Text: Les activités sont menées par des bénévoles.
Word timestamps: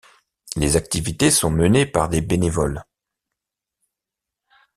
Les 0.55 0.77
activités 0.77 1.29
sont 1.29 1.51
menées 1.51 1.85
par 1.85 2.09
des 2.09 2.21
bénévoles. 2.21 2.83